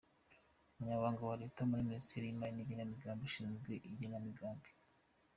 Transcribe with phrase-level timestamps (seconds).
[0.73, 4.79] Umunyamabanga wa Leta muri Minisiteri y’Imari n’Igenamigambi ushinzwe Igenamigambi, Dr.